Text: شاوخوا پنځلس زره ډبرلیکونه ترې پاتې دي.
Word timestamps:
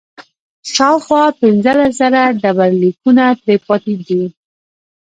شاوخوا 0.73 1.23
پنځلس 1.41 1.91
زره 2.01 2.21
ډبرلیکونه 2.41 3.23
ترې 3.41 3.55
پاتې 3.65 3.93
دي. 4.07 4.23